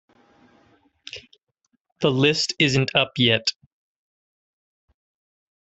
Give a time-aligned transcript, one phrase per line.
[1.99, 3.51] The list isn't up yet.